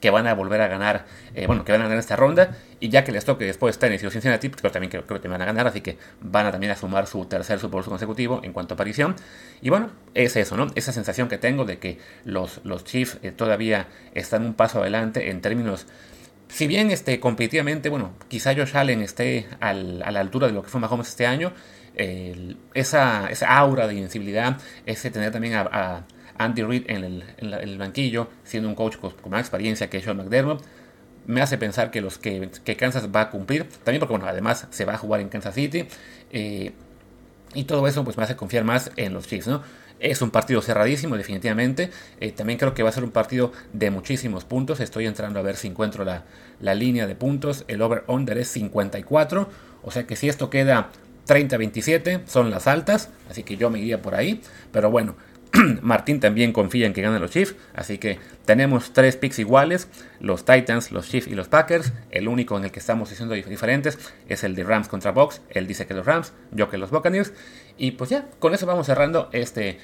que 0.00 0.10
van 0.10 0.26
a 0.26 0.34
volver 0.34 0.60
a 0.60 0.68
ganar, 0.68 1.06
eh, 1.34 1.46
bueno, 1.46 1.64
que 1.64 1.72
van 1.72 1.80
a 1.80 1.84
ganar 1.84 1.98
esta 1.98 2.16
ronda, 2.16 2.56
y 2.80 2.88
ya 2.88 3.04
que 3.04 3.12
les 3.12 3.24
toque 3.24 3.44
después 3.44 3.78
Tennessee 3.78 4.06
o 4.06 4.10
Cincinnati, 4.10 4.48
pues 4.48 4.60
creo, 4.60 4.72
también 4.72 4.90
creo, 4.90 5.20
que 5.20 5.28
van 5.28 5.42
a 5.42 5.44
ganar, 5.44 5.66
así 5.66 5.80
que 5.80 5.98
van 6.20 6.46
a 6.46 6.52
también 6.52 6.72
a 6.72 6.76
sumar 6.76 7.06
su 7.06 7.24
tercer 7.26 7.58
Super 7.58 7.80
Bowl 7.80 7.84
consecutivo 7.84 8.40
en 8.44 8.52
cuanto 8.52 8.74
a 8.74 8.76
aparición. 8.76 9.16
Y 9.60 9.70
bueno, 9.70 9.90
es 10.14 10.36
eso, 10.36 10.56
¿no? 10.56 10.68
Esa 10.74 10.92
sensación 10.92 11.28
que 11.28 11.38
tengo 11.38 11.64
de 11.64 11.78
que 11.78 11.98
los, 12.24 12.60
los 12.64 12.84
Chiefs 12.84 13.18
eh, 13.22 13.32
todavía 13.32 13.88
están 14.14 14.44
un 14.44 14.54
paso 14.54 14.80
adelante 14.80 15.30
en 15.30 15.40
términos 15.40 15.86
si 16.48 16.66
bien 16.66 16.90
este, 16.90 17.20
competitivamente, 17.20 17.90
bueno, 17.90 18.14
quizá 18.28 18.54
Josh 18.54 18.74
Allen 18.74 19.02
esté 19.02 19.46
a 19.60 19.74
la 19.74 20.20
altura 20.20 20.46
de 20.46 20.54
lo 20.54 20.62
que 20.62 20.70
fue 20.70 20.80
Mahomes 20.80 21.08
este 21.08 21.26
año, 21.26 21.52
esa, 22.72 23.28
esa, 23.28 23.54
aura 23.58 23.86
de 23.86 23.92
invencibilidad, 23.92 24.56
ese 24.86 25.10
tener 25.10 25.30
también 25.30 25.56
a 25.56 26.06
Andy 26.38 26.62
Reid 26.62 26.84
en 26.88 27.22
el, 27.38 27.78
banquillo, 27.78 28.28
siendo 28.44 28.68
un 28.68 28.74
coach 28.74 28.96
con, 28.96 29.12
más 29.30 29.40
experiencia 29.40 29.90
que 29.90 30.00
Sean 30.00 30.16
McDermott, 30.16 30.62
me 31.26 31.42
hace 31.42 31.58
pensar 31.58 31.90
que 31.90 32.00
los 32.00 32.18
que, 32.18 32.50
Kansas 32.78 33.08
va 33.14 33.22
a 33.22 33.30
cumplir, 33.30 33.68
también 33.84 34.00
porque 34.00 34.12
bueno, 34.12 34.26
además 34.26 34.66
se 34.70 34.84
va 34.84 34.94
a 34.94 34.98
jugar 34.98 35.20
en 35.20 35.28
Kansas 35.28 35.54
City, 35.54 35.86
eh, 36.32 36.72
y 37.54 37.64
todo 37.64 37.86
eso 37.86 38.04
pues 38.04 38.16
me 38.16 38.22
hace 38.22 38.36
confiar 38.36 38.64
más 38.64 38.90
en 38.96 39.12
los 39.12 39.26
Chiefs, 39.26 39.48
¿no? 39.48 39.62
Es 40.00 40.22
un 40.22 40.30
partido 40.30 40.62
cerradísimo, 40.62 41.16
definitivamente. 41.16 41.90
Eh, 42.20 42.30
también 42.30 42.58
creo 42.58 42.72
que 42.72 42.82
va 42.82 42.88
a 42.88 42.92
ser 42.92 43.02
un 43.02 43.10
partido 43.10 43.52
de 43.72 43.90
muchísimos 43.90 44.44
puntos. 44.44 44.78
Estoy 44.78 45.06
entrando 45.06 45.40
a 45.40 45.42
ver 45.42 45.56
si 45.56 45.66
encuentro 45.66 46.04
la, 46.04 46.24
la 46.60 46.74
línea 46.74 47.06
de 47.08 47.16
puntos. 47.16 47.64
El 47.66 47.82
over-under 47.82 48.38
es 48.38 48.48
54. 48.48 49.48
O 49.82 49.90
sea 49.90 50.06
que 50.06 50.14
si 50.14 50.28
esto 50.28 50.50
queda 50.50 50.90
30-27, 51.26 52.26
son 52.26 52.50
las 52.50 52.68
altas. 52.68 53.10
Así 53.28 53.42
que 53.42 53.56
yo 53.56 53.70
me 53.70 53.80
iría 53.80 54.00
por 54.00 54.14
ahí. 54.14 54.40
Pero 54.70 54.88
bueno, 54.88 55.16
Martín 55.82 56.20
también 56.20 56.52
confía 56.52 56.86
en 56.86 56.92
que 56.92 57.02
ganen 57.02 57.20
los 57.20 57.30
Chiefs, 57.30 57.54
así 57.74 57.98
que 57.98 58.18
tenemos 58.44 58.92
tres 58.92 59.16
picks 59.16 59.38
iguales, 59.38 59.88
los 60.20 60.44
Titans, 60.44 60.92
los 60.92 61.08
Chiefs 61.08 61.28
y 61.28 61.34
los 61.34 61.48
Packers. 61.48 61.92
El 62.10 62.28
único 62.28 62.56
en 62.56 62.64
el 62.64 62.70
que 62.70 62.78
estamos 62.78 63.10
diciendo 63.10 63.34
diferentes 63.34 63.98
es 64.28 64.44
el 64.44 64.54
de 64.54 64.64
Rams 64.64 64.88
contra 64.88 65.12
Box. 65.12 65.40
Él 65.50 65.66
dice 65.66 65.86
que 65.86 65.94
los 65.94 66.06
Rams, 66.06 66.32
yo 66.52 66.68
que 66.68 66.78
los 66.78 66.90
Buccaneers. 66.90 67.32
Y 67.76 67.92
pues 67.92 68.10
ya, 68.10 68.26
con 68.38 68.54
eso 68.54 68.66
vamos 68.66 68.86
cerrando 68.86 69.28
este 69.32 69.78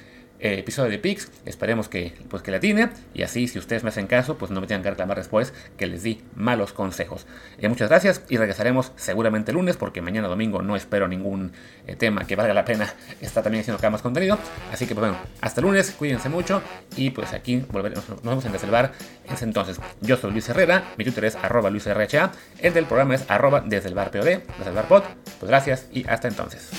eh, 0.45 0.59
episodio 0.59 0.91
de 0.91 0.99
Pix. 0.99 1.31
Esperemos 1.45 1.89
que, 1.89 2.13
pues, 2.29 2.43
que 2.43 2.51
la 2.51 2.59
tiene. 2.59 2.89
Y 3.15 3.23
así, 3.23 3.47
si 3.47 3.57
ustedes 3.57 3.83
me 3.83 3.89
hacen 3.89 4.05
caso, 4.05 4.37
pues 4.37 4.51
no 4.51 4.61
me 4.61 4.67
tengan 4.67 4.83
que 4.83 4.91
reclamar 4.91 5.17
después 5.17 5.55
que 5.75 5.87
les 5.87 6.03
di 6.03 6.21
malos 6.35 6.71
consejos. 6.71 7.25
Eh, 7.57 7.67
muchas 7.67 7.89
gracias 7.89 8.21
y 8.29 8.37
regresaremos 8.37 8.91
seguramente 8.95 9.49
el 9.49 9.57
lunes 9.57 9.75
porque 9.75 10.03
mañana 10.03 10.27
domingo 10.27 10.61
no 10.61 10.75
espero 10.75 11.07
ningún 11.07 11.51
eh, 11.87 11.95
tema 11.95 12.27
que 12.27 12.35
valga 12.35 12.53
la 12.53 12.63
pena. 12.63 12.93
Está 13.21 13.41
también 13.41 13.61
haciendo 13.61 13.79
cada 13.79 13.89
más 13.89 14.03
contenido. 14.03 14.37
Así 14.71 14.85
que 14.85 14.93
pues 14.93 15.07
bueno, 15.07 15.23
hasta 15.41 15.61
lunes, 15.61 15.89
cuídense 15.97 16.29
mucho 16.29 16.61
y 16.95 17.09
pues 17.09 17.33
aquí 17.33 17.65
volveremos, 17.71 18.07
nos 18.07 18.21
vemos 18.21 18.45
en 18.45 18.51
Desde 18.51 18.91
ese 19.33 19.45
entonces. 19.45 19.79
Yo 20.01 20.15
soy 20.15 20.29
Luis 20.29 20.47
Herrera, 20.47 20.93
mi 20.95 21.05
Twitter 21.05 21.25
es 21.25 21.35
arroba 21.37 21.71
luisrha, 21.71 22.31
el 22.59 22.73
del 22.73 22.85
programa 22.85 23.15
es 23.15 23.25
arroba 23.31 23.61
desde 23.65 23.89
el 23.89 23.95
bar 23.95 24.11
desde 24.11 24.43
el 24.67 24.75
bar. 24.75 24.85
Pues 24.87 25.49
gracias 25.49 25.87
y 25.91 26.07
hasta 26.07 26.27
entonces. 26.27 26.69